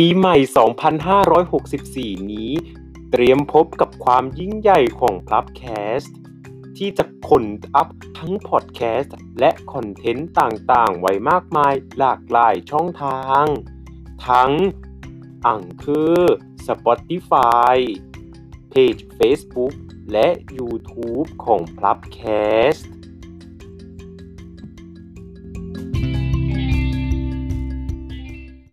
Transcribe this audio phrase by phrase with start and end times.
[0.00, 0.36] ปีใหม่
[1.14, 2.52] 2564 นี้
[3.10, 5.62] เตรียมพบกับความยิ่งใหญ่ของพลับแค
[5.98, 6.16] สต์
[6.76, 7.88] ที่จะขนอัพ
[8.18, 13.46] ทั้งพอดแคสต์และคอนเทนต์ต่างๆ ไว้มากมายหลากหลายช่องทาง
[14.28, 14.52] ทั้ง
[15.46, 16.18] อังคือ
[16.66, 17.76] Spotify
[18.70, 19.74] เพจ Facebook
[20.12, 20.28] และ
[20.58, 22.20] YouTube ของพลับแค
[22.70, 22.88] สต์